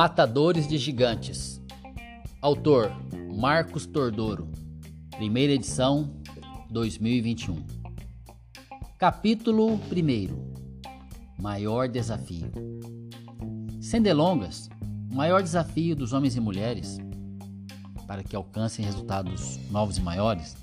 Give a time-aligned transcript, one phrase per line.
[0.00, 1.60] Matadores de Gigantes.
[2.40, 2.92] Autor
[3.34, 4.48] Marcos Tordoro.
[5.16, 6.22] Primeira edição
[6.70, 7.66] 2021.
[8.96, 11.42] Capítulo 1.
[11.42, 12.48] Maior desafio.
[13.80, 14.70] Sem delongas,
[15.10, 16.98] o maior desafio dos homens e mulheres
[18.06, 20.56] para que alcancem resultados novos e maiores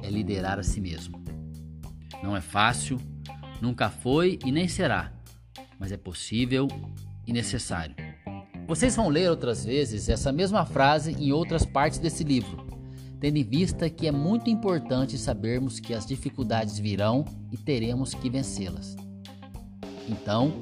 [0.00, 1.20] é liderar a si mesmo.
[2.22, 3.00] Não é fácil,
[3.60, 5.12] nunca foi e nem será,
[5.76, 6.68] mas é possível
[7.26, 8.09] e necessário.
[8.70, 12.64] Vocês vão ler outras vezes essa mesma frase em outras partes desse livro,
[13.18, 18.30] tendo em vista que é muito importante sabermos que as dificuldades virão e teremos que
[18.30, 18.94] vencê-las.
[20.08, 20.52] Então,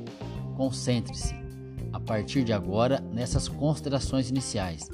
[0.57, 1.35] concentre-se,
[1.93, 4.89] a partir de agora, nessas considerações iniciais,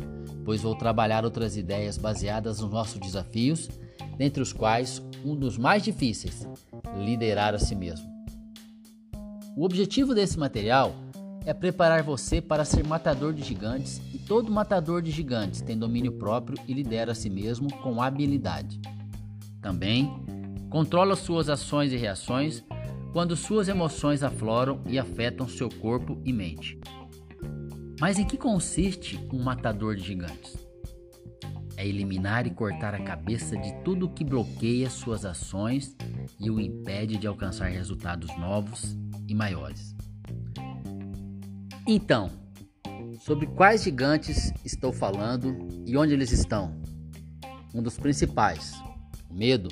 [0.44, 3.68] pois vou trabalhar outras ideias baseadas nos nossos desafios,
[4.18, 6.48] dentre os quais um dos mais difíceis:
[6.98, 8.12] liderar a si mesmo.
[9.56, 10.92] O objetivo desse material
[11.46, 16.12] é preparar você para ser matador de gigantes e todo matador de gigantes tem domínio
[16.12, 18.80] próprio e lidera a si mesmo com habilidade.
[19.60, 20.10] Também
[20.70, 22.64] controla suas ações e reações
[23.12, 26.78] quando suas emoções afloram e afetam seu corpo e mente.
[28.00, 30.56] Mas em que consiste um matador de gigantes?
[31.76, 35.96] É eliminar e cortar a cabeça de tudo que bloqueia suas ações
[36.40, 38.96] e o impede de alcançar resultados novos
[39.28, 39.94] e maiores.
[41.86, 42.30] Então,
[43.20, 46.74] sobre quais gigantes estou falando e onde eles estão?
[47.74, 48.72] Um dos principais,
[49.30, 49.68] o medo,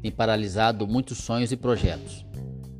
[0.00, 2.26] tem paralisado muitos sonhos e projetos,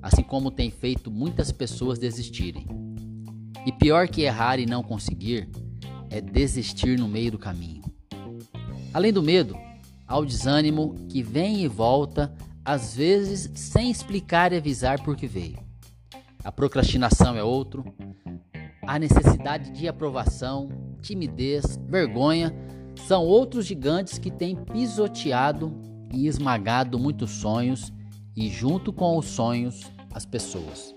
[0.02, 2.66] assim como tem feito muitas pessoas desistirem.
[3.64, 5.48] E pior que errar e não conseguir
[6.10, 7.84] é desistir no meio do caminho.
[8.92, 9.56] Além do medo,
[10.08, 15.28] há o desânimo que vem e volta, às vezes sem explicar e avisar por que
[15.28, 15.58] veio.
[16.42, 17.84] A procrastinação é outro,
[18.92, 20.68] a necessidade de aprovação,
[21.00, 22.54] timidez, vergonha
[23.08, 25.72] são outros gigantes que têm pisoteado
[26.12, 27.90] e esmagado muitos sonhos
[28.36, 30.92] e, junto com os sonhos, as pessoas.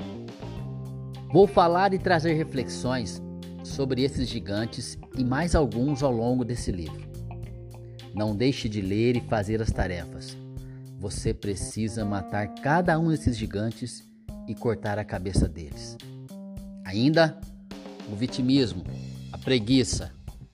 [1.31, 3.23] Vou falar e trazer reflexões
[3.63, 7.07] sobre esses gigantes e mais alguns ao longo desse livro.
[8.13, 10.35] Não deixe de ler e fazer as tarefas.
[10.99, 14.03] Você precisa matar cada um desses gigantes
[14.49, 15.97] e cortar a cabeça deles.
[16.83, 17.39] Ainda
[18.11, 18.83] o vitimismo,
[19.31, 20.11] a preguiça,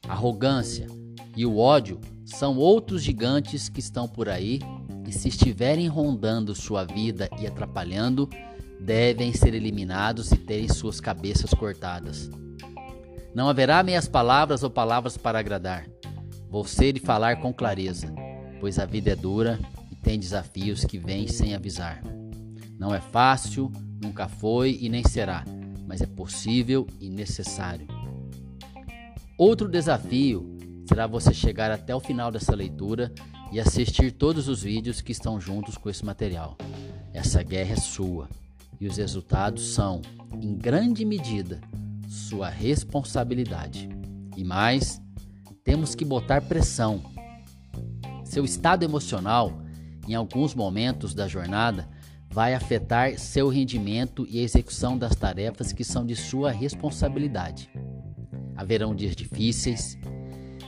[0.07, 0.87] a arrogância
[1.35, 4.59] e o ódio são outros gigantes que estão por aí
[5.07, 8.29] e, se estiverem rondando sua vida e atrapalhando,
[8.79, 12.29] devem ser eliminados e terem suas cabeças cortadas.
[13.33, 15.87] Não haverá meias palavras ou palavras para agradar.
[16.49, 18.13] Vou ser e falar com clareza,
[18.59, 19.59] pois a vida é dura
[19.89, 22.01] e tem desafios que vêm sem avisar.
[22.77, 25.45] Não é fácil, nunca foi e nem será
[25.91, 27.85] mas é possível e necessário.
[29.37, 30.55] Outro desafio
[30.87, 33.11] será você chegar até o final dessa leitura
[33.51, 36.57] e assistir todos os vídeos que estão juntos com esse material.
[37.11, 38.29] Essa guerra é sua
[38.79, 40.01] e os resultados são,
[40.41, 41.59] em grande medida,
[42.07, 43.89] sua responsabilidade.
[44.37, 45.01] E mais,
[45.61, 47.03] temos que botar pressão.
[48.23, 49.61] Seu estado emocional,
[50.07, 51.85] em alguns momentos da jornada,
[52.31, 57.69] vai afetar seu rendimento e a execução das tarefas que são de sua responsabilidade.
[58.55, 59.97] Haverão dias difíceis,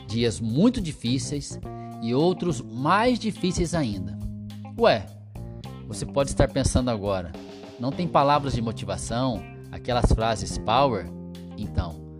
[0.07, 1.57] dias muito difíceis
[2.01, 4.18] e outros mais difíceis ainda.
[4.78, 5.06] Ué,
[5.88, 7.31] você pode estar pensando agora,
[7.80, 9.41] não tem palavras de motivação,
[9.72, 11.06] aquelas frases power?
[11.57, 12.18] Então,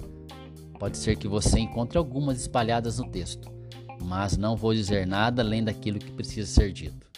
[0.80, 3.52] pode ser que você encontre algumas espalhadas no texto,
[4.02, 7.12] mas não vou dizer nada além daquilo que precisa ser dito.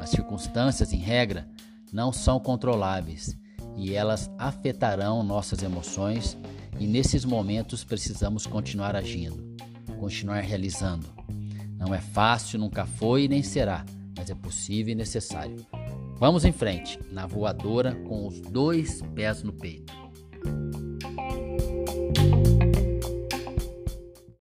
[0.00, 1.48] As circunstâncias, em regra,
[1.92, 3.36] não são controláveis
[3.78, 6.36] e elas afetarão nossas emoções,
[6.80, 9.56] e nesses momentos precisamos continuar agindo,
[10.00, 11.06] continuar realizando.
[11.76, 13.86] Não é fácil, nunca foi e nem será,
[14.16, 15.64] mas é possível e necessário.
[16.18, 19.92] Vamos em frente, na voadora com os dois pés no peito.